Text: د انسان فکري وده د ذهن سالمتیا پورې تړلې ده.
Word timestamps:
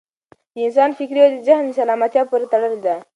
د 0.53 0.55
انسان 0.67 0.89
فکري 0.99 1.19
وده 1.21 1.35
د 1.39 1.45
ذهن 1.47 1.65
سالمتیا 1.77 2.23
پورې 2.29 2.45
تړلې 2.53 2.79
ده. 2.85 2.95